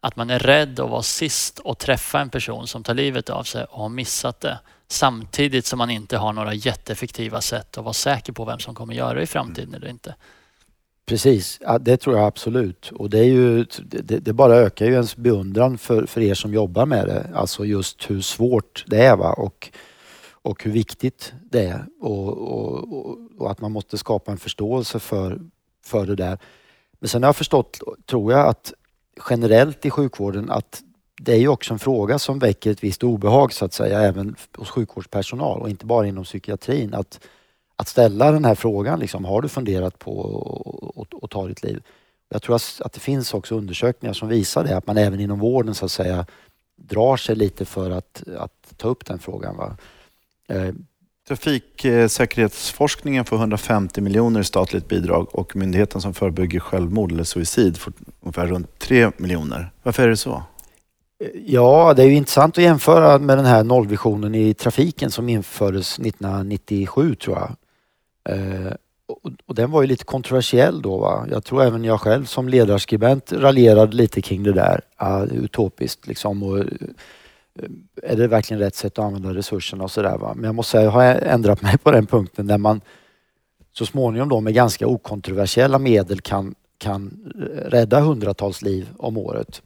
[0.00, 3.42] att man är rädd att vara sist och träffa en person som tar livet av
[3.42, 4.58] sig och har missat det.
[4.88, 8.94] Samtidigt som man inte har några jätteeffektiva sätt att vara säker på vem som kommer
[8.94, 10.14] göra det i framtiden eller inte.
[11.12, 12.92] Precis, ja, det tror jag absolut.
[12.94, 16.54] Och det, är ju, det, det bara ökar ju ens beundran för, för er som
[16.54, 17.30] jobbar med det.
[17.34, 19.32] Alltså just hur svårt det är va?
[19.32, 19.70] Och,
[20.32, 21.86] och hur viktigt det är.
[22.00, 25.40] Och, och, och, och att man måste skapa en förståelse för,
[25.84, 26.38] för det där.
[27.00, 28.72] Men sen har jag förstått, tror jag, att
[29.30, 30.82] generellt i sjukvården att
[31.20, 34.36] det är ju också en fråga som väcker ett visst obehag så att säga, även
[34.56, 36.94] hos sjukvårdspersonal och inte bara inom psykiatrin.
[36.94, 37.20] Att,
[37.76, 41.82] att ställa den här frågan, liksom, har du funderat på att- ta ditt liv?
[42.28, 45.38] Jag tror att att det finns också undersökningar som visar det, att man även inom
[45.38, 46.26] vården så att säga
[46.76, 49.56] drar sig lite för att, att ta upp den frågan.
[49.56, 49.76] Va?
[50.48, 50.74] Eh,
[51.28, 57.92] Trafiksäkerhetsforskningen får 150 miljoner i statligt bidrag och myndigheten som förebygger självmord eller suicid får
[58.20, 59.70] ungefär runt 3 miljoner.
[59.82, 60.42] Varför är det så?
[61.46, 65.98] Ja, det är ju intressant att jämföra med den här nollvisionen i trafiken som infördes
[65.98, 67.56] 1997 tror jag.
[68.28, 68.72] Eh,
[69.06, 70.98] och, och den var ju lite kontroversiell då.
[70.98, 71.26] Va?
[71.30, 74.80] Jag tror även jag själv som ledarskribent raljerade lite kring det där.
[75.02, 76.42] Uh, utopiskt liksom.
[76.42, 76.64] Och, uh,
[78.02, 80.18] är det verkligen rätt sätt att använda resurserna och sådär.
[80.34, 82.80] Men jag måste säga, jag har ändrat mig på den punkten där man
[83.72, 87.32] så småningom då med ganska okontroversiella medel kan, kan
[87.66, 89.62] rädda hundratals liv om året.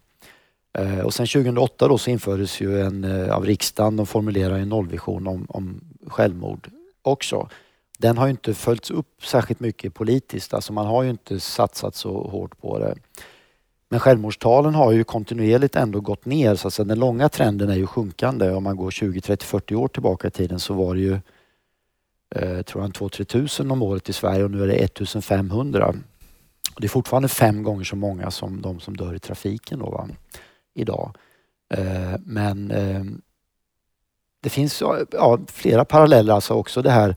[0.78, 4.68] Eh, Och sen 2008 då så infördes ju en, eh, av riksdagen, de formulerar en
[4.68, 6.70] nollvision om, om självmord
[7.02, 7.48] också.
[7.96, 11.94] Den har ju inte följts upp särskilt mycket politiskt, alltså man har ju inte satsat
[11.94, 12.94] så hårt på det.
[13.88, 17.87] Men självmordstalen har ju kontinuerligt ändå gått ner, så alltså den långa trenden är ju
[17.87, 18.50] sjunkande.
[18.50, 21.18] Om man går 20, 30, 40 år tillbaka i tiden så var det ju
[22.35, 25.94] eh, tror jag 2-3 tusen om året i Sverige och nu är det 1500.
[26.74, 29.90] Och det är fortfarande fem gånger så många som de som dör i trafiken då,
[29.90, 30.09] va?
[30.74, 31.16] idag.
[31.74, 33.04] Eh, men eh,
[34.42, 34.82] det finns
[35.12, 37.16] ja, flera paralleller, alltså också det här,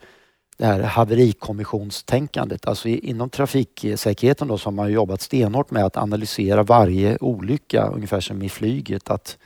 [0.60, 2.68] det här haverikommissionstänkandet.
[2.68, 8.20] Alltså inom trafiksäkerheten då så har man jobbat stenhårt med att analysera varje olycka, ungefär
[8.20, 9.10] som i flyget.
[9.10, 9.38] Att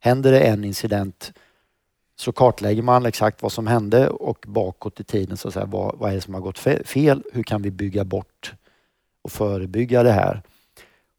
[0.00, 1.32] händer det en incident
[2.16, 5.98] så kartlägger man exakt vad som hände och bakåt i tiden så att säga, vad,
[5.98, 7.22] vad är det som har gått fel?
[7.32, 8.54] Hur kan vi bygga bort
[9.22, 10.42] och förebygga det här?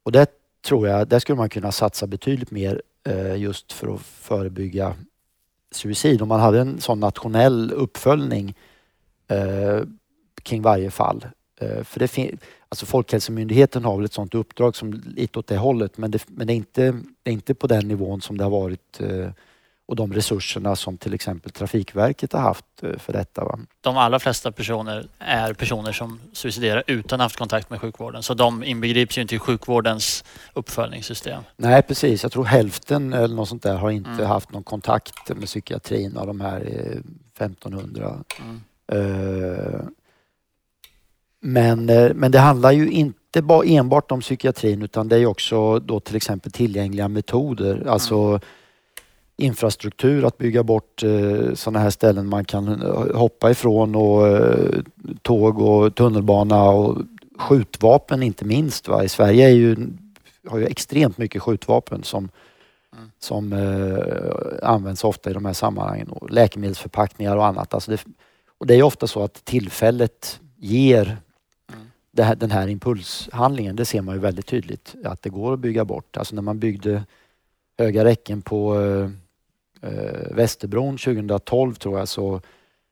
[0.04, 0.28] Och det
[0.62, 4.96] tror jag, där skulle man kunna satsa betydligt mer eh, just för att förebygga
[5.72, 6.22] suicid.
[6.22, 8.56] Om man hade en sån nationell uppföljning
[9.28, 9.82] eh,
[10.44, 11.26] kring varje fall.
[11.62, 12.38] Eh, för det fin-
[12.70, 16.48] alltså Folkhälsomyndigheten har väl ett sånt uppdrag som lite åt det hållet men det, men
[16.48, 16.82] det, är, inte,
[17.24, 19.30] det är inte på den nivån som det har varit eh,
[19.90, 23.44] och de resurserna som till exempel Trafikverket har haft eh, för detta.
[23.46, 23.60] Va?
[23.82, 28.24] De allra flesta personer är personer som suiciderar utan haft kontakt med sjukvården.
[28.24, 31.44] Så de inbegrips ju inte i sjukvårdens uppföljningssystem.
[31.58, 34.26] Nej precis, jag tror hälften eller något sånt där har inte Mm.
[34.26, 37.00] haft någon kontakt med psykiatrin av de här eh,
[37.46, 38.24] 1500.
[38.42, 38.62] Mm.
[38.92, 39.80] Eh,
[41.42, 45.80] Men, eh, men det handlar ju inte bara enbart om psykiatrin utan det är också
[45.80, 47.84] då till exempel tillgängliga metoder.
[47.88, 48.40] Alltså
[49.38, 52.68] infrastruktur, att bygga bort eh, sådana här ställen man kan
[53.14, 54.28] hoppa ifrån och
[55.22, 56.98] tåg och tunnelbana och
[57.40, 58.88] skjutvapen inte minst.
[58.88, 59.04] Va?
[59.04, 59.76] I Sverige är ju,
[60.48, 62.30] har ju extremt mycket skjutvapen som,
[62.98, 63.12] Mm.
[63.20, 66.08] som eh, används ofta i de här sammanhangen.
[66.10, 67.74] Och läkemedelsförpackningar och annat.
[67.74, 68.06] Alltså det,
[68.58, 71.18] Och det är ofta så att tillfället ger
[72.18, 73.76] här, den här impulshandlingen.
[73.76, 76.18] Det ser man ju väldigt tydligt att det går att bygga bort.
[76.18, 77.04] Alltså när man byggde
[77.78, 78.76] höga räcken på
[79.82, 79.90] eh,
[80.32, 82.42] Västerbron 2012 tror jag så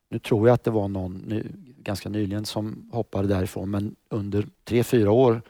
[0.10, 1.44] nu tror jag att det var någon ny,
[1.78, 5.42] ganska nyligen som hoppade därifrån men under tre, fyra år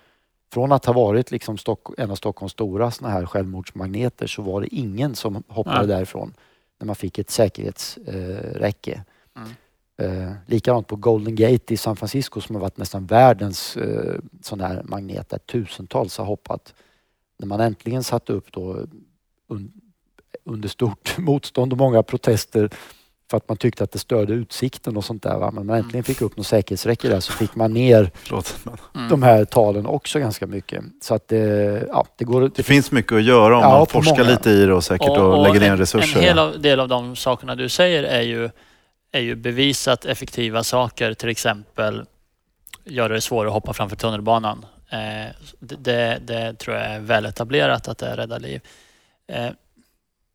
[0.54, 4.62] från att ha varit liksom Stock, en av Stockholms stora såna här självmordsmagneter så var
[4.62, 5.88] det ingen som hoppade Nej.
[5.88, 6.34] därifrån
[6.80, 8.12] när man fick ett säkerhetsräcke.
[8.12, 9.04] Eh, räcke.
[9.36, 9.50] Mm.
[9.98, 14.62] Eh, likadant på Golden Gate i San Francisco som har varit nästan världens eh, sån
[14.62, 16.74] här magnet där tusentals har hoppat.
[17.40, 18.78] När man äntligen satte upp då
[19.48, 19.72] un,
[20.44, 22.70] under stort motstånd och många protester
[23.30, 25.38] för att man tyckte att det störde utsikten och sånt där.
[25.38, 25.52] Va?
[25.52, 28.56] Men när man äntligen fick upp något säkerhetsräcke där så fick man ner Förlåt.
[28.96, 29.10] Mm.
[29.10, 30.84] de här talen också ganska mycket.
[31.02, 32.52] Så att det, ja, det går...
[32.56, 34.30] det finns mycket att göra om Ja, man forskar många.
[34.30, 36.18] lite i det och säkert och, lägger ner resurser.
[36.30, 38.50] En hel del av de sakerna du säger är ju,
[39.16, 42.06] är ju bevisat effektiva saker, till exempel
[42.84, 44.66] göra det svårare att hoppa framför tunnelbanan.
[44.90, 48.62] Eh, det, det, tror jag är väl etablerat att det räddar liv.
[49.28, 49.50] Eh,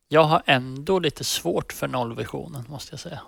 [0.09, 3.19] jag har ändå lite svårt för nollvisionen måste jag säga.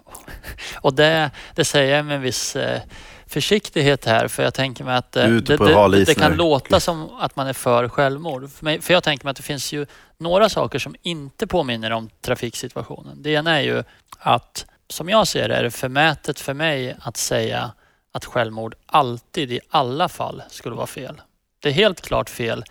[0.75, 2.81] Och det, det säger jag med en viss eh,
[3.27, 7.47] försiktighet här för jag tänker mig att det, det, det kan låta som att man
[7.47, 8.51] är för självmord.
[8.51, 9.85] För, mig, för jag tänker mig att det finns ju
[10.17, 13.23] några saker som inte påminner om trafiksituationen.
[13.23, 13.83] Det ena är ju
[14.19, 17.71] att som jag ser det är det förmätet för mig att säga
[18.11, 21.21] att självmord alltid i alla fall skulle vara fel.
[21.59, 22.63] Det är helt klart fel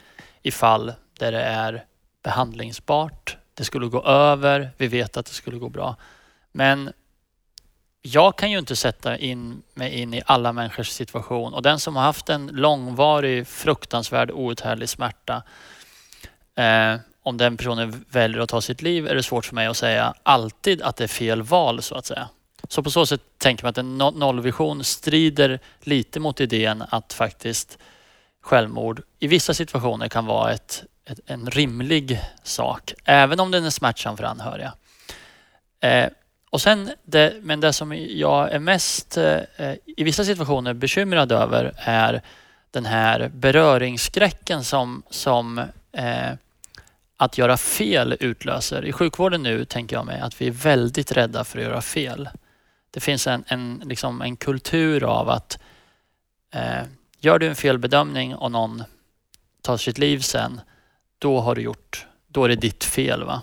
[0.43, 1.85] i fall där det är
[2.23, 5.97] behandlingsbart, det skulle gå över, vi vet att det skulle gå bra.
[6.53, 6.93] Men
[8.03, 11.97] jag kan ju inte sätta in mig in i alla människors situation och den som
[11.97, 15.43] har haft en långvarig fruktansvärd outhärdlig smärta
[16.55, 19.77] eh, om den personen väljer att ta sitt liv är det svårt för mig att
[19.77, 22.29] säga alltid att det är fel val så att säga.
[22.69, 27.79] Så på så sätt tänker man att en nollvision strider lite mot idén att faktiskt
[28.41, 33.71] självmord i vissa situationer kan vara ett, ett, en rimlig sak, även om den är
[33.71, 34.73] smärtsam för anhöriga.
[35.81, 36.09] Eh,
[36.51, 41.75] och sen det, men det som jag är mest eh, i vissa situationer bekymrad över
[41.77, 42.23] är
[42.71, 45.59] den här beröringsskräcken som, som
[45.93, 46.33] eh,
[47.23, 48.85] att göra fel utlöser.
[48.85, 52.29] I sjukvården nu tänker jag mig att vi är väldigt rädda för att göra fel.
[52.91, 55.59] Det finns en, en, liksom en kultur av att
[56.55, 56.83] eh,
[57.19, 58.83] gör du en felbedömning och någon
[59.63, 60.61] tar sitt liv sen,
[61.19, 63.25] då har du gjort, då är det ditt fel.
[63.25, 63.43] va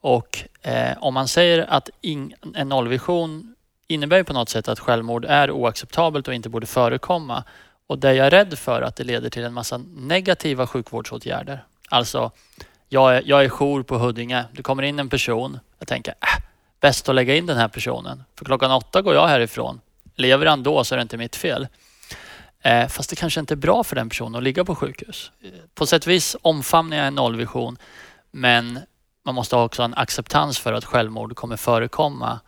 [0.00, 3.54] och eh, om man säger att in, en nollvision
[3.86, 7.44] innebär ju på något sätt att självmord är oacceptabelt och inte borde förekomma.
[7.86, 11.64] Och det jag är rädd för att det leder till en massa negativa sjukvårdsåtgärder.
[11.88, 12.30] Alltså,
[12.92, 14.44] jag är, jag är jour på Huddinge.
[14.52, 15.58] Det kommer in en person.
[15.78, 16.42] Jag tänker, äh,
[16.80, 18.24] bäst att lägga in den här personen.
[18.38, 19.80] För klockan åtta går jag härifrån.
[20.16, 21.68] Lever han då så är det inte mitt fel.
[22.62, 25.30] Eh, fast det kanske inte är bra för den personen att ligga på sjukhus.
[25.44, 27.76] Eh, På sätt och vis omfamnar jag en nollvision.
[28.30, 28.78] Men
[29.24, 32.40] man måste ha också en acceptans för att självmord kommer förekomma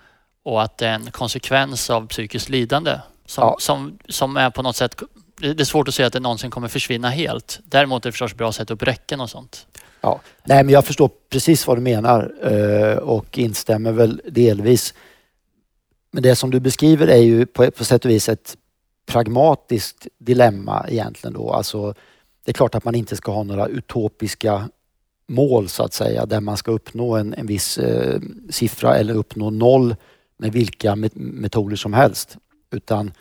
[0.45, 3.57] och att det är en konsekvens av psykiskt lidande som, Ja.
[3.59, 5.03] som, som är på något sätt
[5.37, 7.61] det det är svårt att säga att det någonsin kommer försvinna helt.
[7.65, 9.67] Däremot är det förstås bra att sätta upp räcken och sånt.
[10.03, 10.21] Ja.
[10.45, 14.95] Nej, men jag förstår precis vad du menar eh, och instämmer väl delvis.
[16.11, 18.57] Men det som du beskriver är ju på, på sätt och vis ett
[19.07, 21.51] pragmatiskt dilemma egentligen då.
[21.53, 21.95] Alltså,
[22.45, 24.69] det är klart att man inte ska ha några utopiska
[25.29, 29.51] mål så att säga där man ska uppnå en, en viss eh, siffra eller uppnå
[29.51, 29.97] noll
[30.37, 32.37] med vilka met- metoder som helst.
[32.71, 33.13] Utan,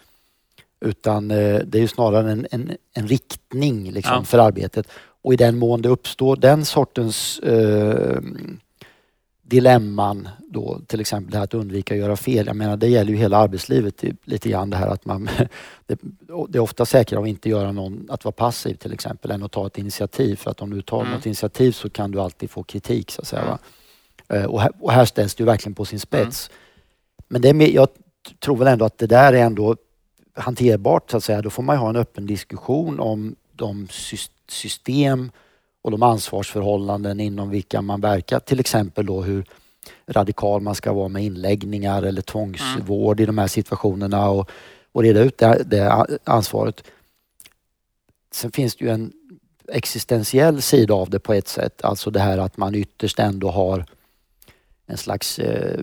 [0.86, 4.24] utan eh, det är ju snarare en, en, en riktning liksom, Ja.
[4.24, 4.88] för arbetet.
[5.22, 8.20] Och i den mån det uppstår den sortens eh,
[9.42, 12.48] dilemman då, till exempel det här att undvika att göra fel.
[12.48, 15.30] Jag menar det gäller ju hela arbetslivet lite grann det här att man
[15.86, 16.00] det,
[16.50, 19.52] det är ofta säkrare att inte göra någon, att vara passiv till exempel än att
[19.52, 20.36] ta ett initiativ.
[20.36, 21.14] För att om du tar Mm.
[21.14, 23.46] något initiativ så kan du alltid få kritik så att säga.
[23.46, 23.60] Va?
[24.38, 26.50] Eh, Och, här, och här ställs ju verkligen på sin spets.
[27.28, 27.88] Men det är mer, jag
[28.40, 29.76] tror väl ändå att det där är ändå
[30.34, 31.42] hanterbart så att säga.
[31.42, 35.32] Då får man ju ha en öppen diskussion om de sys- system
[35.82, 38.40] och de ansvarsförhållanden inom vilka man verkar.
[38.40, 39.46] Till exempel då hur
[40.08, 44.50] radikal man ska vara med inläggningar eller tvångsvård i de här situationerna och,
[44.92, 46.84] och reda ut det, det ansvaret.
[48.32, 49.14] Sen finns det ju en
[49.68, 51.82] existentiell sida av det på ett sätt.
[51.84, 53.86] Alltså det här att man ytterst ändå har
[54.86, 55.80] en slags eh,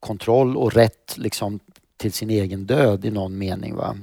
[0.00, 1.60] kontroll och rätt liksom,
[1.96, 3.74] till sin egen död i någon mening.
[3.74, 3.96] Va?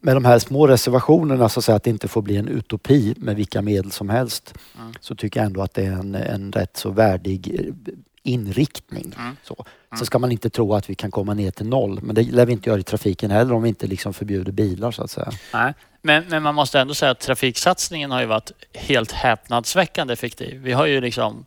[0.00, 3.14] Med de här små reservationerna, så att, säga, att det inte får bli en utopi
[3.16, 4.92] med vilka medel som helst, Mm.
[5.00, 9.14] så tycker jag ändå att det är en, en rätt så värdig eh, inriktning.
[9.18, 9.36] Mm.
[9.42, 9.64] Så.
[9.98, 12.00] så ska man inte tro att vi kan komma ner till noll.
[12.02, 14.90] Men det lär vi inte göra i trafiken heller om vi inte liksom förbjuder bilar
[14.90, 15.30] så att säga.
[15.52, 15.74] Nej.
[16.02, 20.60] Men, men man måste ändå säga att trafiksatsningen har ju varit helt häpnadsväckande effektiv.
[20.62, 21.44] Vi har ju liksom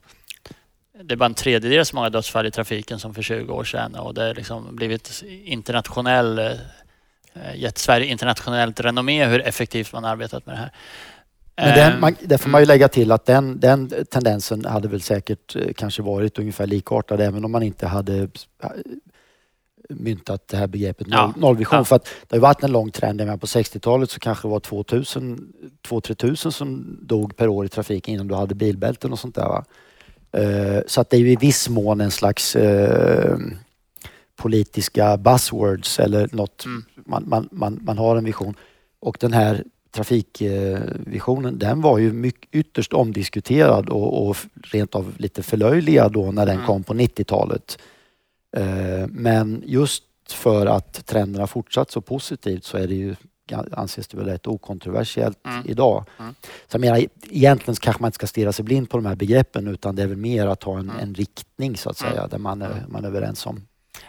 [1.03, 3.95] det är bara en tredjedel så många dödsfall i trafiken som för 20 år sedan
[3.95, 6.51] och det har liksom blivit internationell, eh,
[7.55, 10.71] gett Sverige internationellt renommé hur effektivt man arbetat med det här.
[11.55, 14.87] Men den, Ehm, man, där får man ju lägga till att den, den tendensen hade
[14.87, 18.69] väl säkert eh, kanske varit ungefär likartad även om man inte hade eh,
[19.89, 21.77] myntat det här begreppet noll, nollvision.
[21.77, 21.83] ja.
[21.83, 23.17] För att det har varit en lång trend.
[23.17, 25.53] Menar, På 60-talet så kanske det var 2000,
[25.87, 29.47] 2-3 tusen som dog per år i trafiken innan du hade bilbälten och sånt där.
[29.47, 29.65] Va?
[30.41, 33.37] Eh, Så att det är ju i viss mån en slags eh,
[34.41, 36.65] politiska buzzwords eller något.
[36.65, 36.83] Mm.
[36.95, 38.55] Man, man, man, man har en vision.
[38.99, 45.43] Och den här trafikvisionen, den var ju mycket, ytterst omdiskuterad och, och rent av lite
[45.43, 46.67] förlöjligad då när den Mm.
[46.67, 47.77] kom på 90-talet.
[48.57, 53.15] Eh, Men just för att trenden har fortsatt så positivt så är det ju
[53.71, 55.61] anses det väl rätt okontroversiellt Mm.
[55.65, 56.05] idag.
[56.19, 56.33] Mm.
[56.67, 59.15] Så jag menar, egentligen så kanske man inte ska stirra sig blind på de här
[59.15, 60.99] begreppen utan det är väl mer att ha en, Mm.
[60.99, 62.29] en riktning så att säga Mm.
[62.29, 63.61] där man är, man är överens om.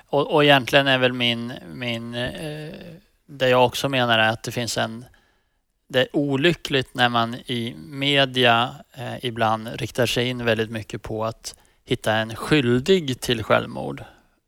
[0.06, 2.74] Och, och egentligen är väl min, min eh,
[3.26, 5.04] det jag också menar är att det finns en
[5.92, 11.24] det är olyckligt när man i media eh, ibland riktar sig in väldigt mycket på
[11.24, 14.04] att hitta en skyldig till självmord.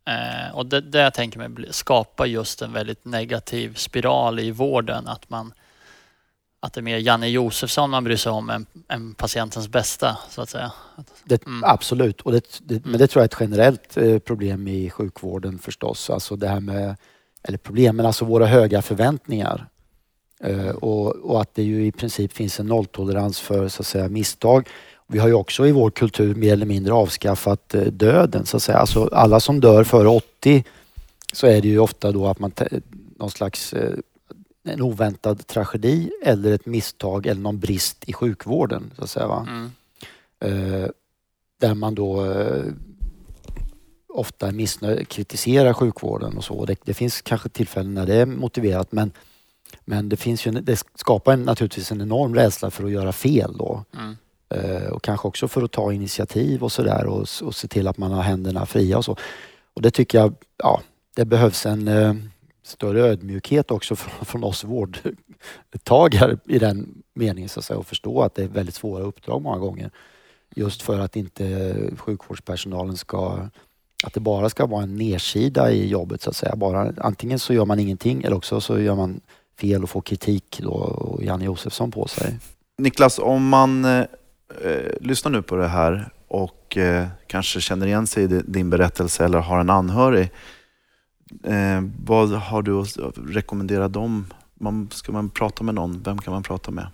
[0.07, 5.09] Eh, och det, det jag tänker mig skapar just en väldigt negativ spiral i vården.
[5.09, 5.53] Att, man,
[6.65, 10.43] att det är mer Janne Josefsson man bryr sig om än, än patientens bästa, så
[10.43, 10.73] att säga.
[11.25, 11.65] Det, Mm.
[11.65, 15.59] Absolut, och det, det, men det tror jag är ett generellt eh, problem i sjukvården
[15.59, 16.11] förstås.
[16.11, 16.97] Alltså det här med,
[17.43, 19.67] eller problem, men alltså våra höga förväntningar.
[20.41, 24.09] Eh, och, och att det ju i princip finns en nolltolerans för så att säga
[24.09, 24.69] misstag.
[25.07, 28.63] Vi har ju också i vår kultur mer eller mindre avskaffat eh, döden så att
[28.63, 28.79] säga.
[28.79, 30.65] Alltså alla som dör före 80
[31.33, 32.53] så är det ju ofta då att man
[33.19, 33.75] någon slags
[34.65, 39.27] en oväntad tragedi eller ett misstag eller någon brist i sjukvården så att säga.
[39.27, 39.47] Va?
[39.49, 39.71] Mm.
[40.41, 40.89] Eh,
[41.61, 42.65] där man då eh,
[44.09, 46.65] ofta är missnöjd, kritiserar sjukvården och så.
[46.65, 49.13] Det, det finns kanske tillfällen när det är motiverat men,
[49.85, 53.57] men det, finns ju, det skapar en, naturligtvis en enorm rädsla för att göra fel
[53.57, 53.85] då.
[53.95, 54.17] Mm.
[54.49, 57.99] Eh, och kanske också för att ta initiativ och sådär och, och se till att
[57.99, 59.17] man har händerna fria och så.
[59.75, 60.81] Och det tycker jag, ja,
[61.17, 62.15] det behövs en eh,
[62.65, 68.23] större ödmjukhet också från, från oss vårdtagare i den meningen så att säga och förstå
[68.23, 69.91] att det är väldigt svåra uppdrag många gånger.
[70.57, 73.49] Just för att inte sjukvårdspersonalen ska,
[74.05, 76.57] att det bara ska vara en nedsida i jobbet så att säga.
[76.57, 79.21] Bara, antingen så gör man ingenting eller också så gör man
[79.61, 82.39] fel och får kritik då och Janne Josefsson på sig.
[82.79, 83.99] Niklas, om man eh,
[84.65, 89.25] eh lyssnar nu på det här och eh, kanske känner igen sig i din berättelse
[89.25, 90.31] eller har en anhörig.
[91.43, 94.27] Eh, vad har du att rekommendera dem?
[94.55, 96.03] Man, ska man prata med någon?
[96.03, 96.87] Vem kan man prata med?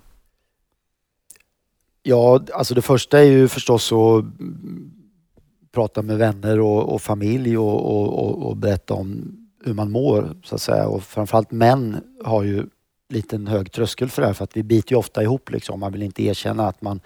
[2.02, 4.24] Ja, alltså det första är ju förstås att
[5.72, 10.36] prata med vänner och, och familj och, och, och, och berätta om hur man mår
[10.44, 10.88] så att säga.
[10.88, 12.66] Och framförallt män har ju
[13.12, 15.80] liten hög tröskel för det här för att vi biter ju ofta ihop liksom.
[15.80, 17.00] Man vill inte erkänna att man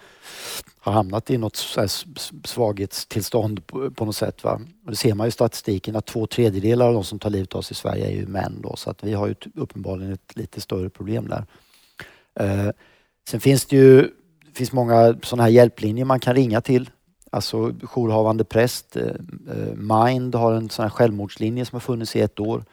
[0.79, 1.55] har hamnat i något
[2.45, 4.43] svaghetstillstånd på, på något sätt.
[4.43, 4.61] Va?
[4.85, 7.55] Och det ser man ju i statistiken att två tredjedelar av de som tar livet
[7.55, 10.35] av sig i Sverige är ju män då så att vi har ju uppenbarligen ett
[10.35, 11.45] lite större problem där.
[12.39, 12.71] Eh,
[13.29, 14.01] sen finns det ju
[14.45, 16.89] det finns många sådana här hjälplinjer man kan ringa till.
[17.31, 22.21] Alltså jourhavande präst, eh, eh Mind har en sån här självmordslinje som har funnits i
[22.21, 22.63] ett år.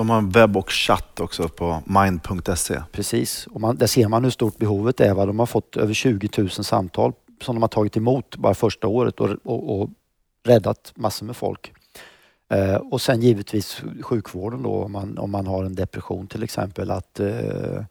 [0.00, 2.82] De har en webb och chatt också på mind.se.
[2.92, 5.14] Precis, och man, där ser man hur stort behovet är.
[5.14, 5.26] Va?
[5.26, 9.20] De har fått över 20 000 samtal som de har tagit emot bara första året
[9.20, 9.90] och, och, och
[10.44, 11.72] räddat massor med folk.
[12.48, 16.90] Eh, och sen givetvis sjukvården då om man, om man har en depression till exempel
[16.90, 17.84] att eh,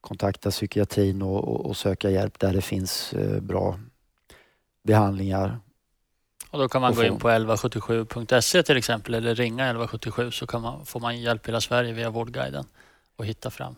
[0.00, 3.78] kontakta psykiatrin och, och, och söka hjälp där det finns eh, bra
[4.82, 5.58] behandlingar.
[6.56, 10.62] Och då kan man gå in på 1177.se till exempel eller ringa 1177 så kan
[10.62, 12.64] man, får man hjälp i hela Sverige via Vårdguiden
[13.16, 13.74] och hitta fram.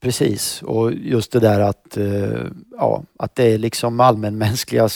[0.00, 4.88] Precis, och just det där att, eh, ja, att det är liksom allmänmänskliga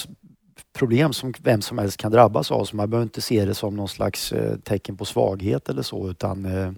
[0.72, 2.64] problem som vem som helst kan drabbas av.
[2.64, 6.10] Så man behöver inte se det som någon slags eh, tecken på svaghet eller så
[6.10, 6.72] utan eh,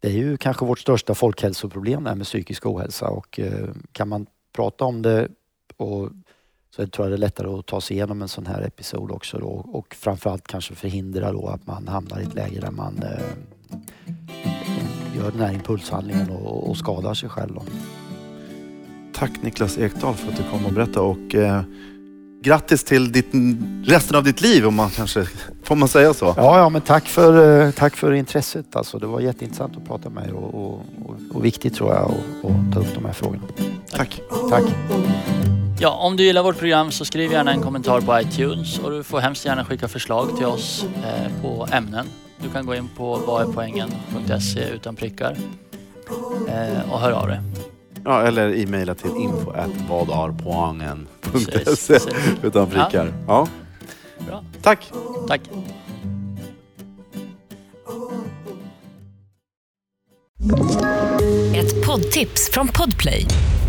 [0.00, 3.40] det är ju kanske vårt största folkhälsoproblem det här med psykisk ohälsa och
[3.92, 5.28] kan man prata om det
[5.76, 6.10] och
[6.76, 9.38] så tror jag det är lättare att ta sig igenom en sån här episod också
[9.38, 13.24] då och framförallt kanske förhindra då att man hamnar i ett läge där man eh,
[15.16, 17.54] gör den här impulshandlingen och, och skadar sig själv.
[17.54, 17.62] Då.
[19.14, 21.62] Tack Niklas Ekdahl för att du kom och berättade och eh,
[22.42, 23.32] grattis till ditt,
[23.84, 25.26] resten av ditt liv om man kanske,
[25.62, 26.34] får man säga så?
[26.36, 28.76] Ja, ja men tack för, eh, tack för intresset.
[28.76, 30.80] Alltså, det var jätteintressant att prata med er och, och,
[31.34, 33.42] och, viktigt tror jag att att ta upp de här frågorna.
[33.90, 34.20] Tack.
[34.50, 34.64] Tack.
[35.78, 39.02] Ja, om du gillar vårt program så skriv gärna en kommentar på iTunes och du
[39.02, 42.06] får hemskt gärna skicka förslag till oss eh, på ämnen.
[42.42, 45.36] Du kan gå in på vadärpoängen.se utan prickar
[46.48, 47.40] eh, och hör av dig.
[48.04, 49.52] Ja, eller e-maila till info
[49.88, 51.98] vadarpoangen.se
[52.42, 53.12] utan prickar.
[53.26, 53.48] Ja.
[54.26, 54.44] Bra.
[54.62, 54.92] Tack.
[55.28, 55.40] Tack.
[61.54, 63.26] Ett poddtips från Podplay.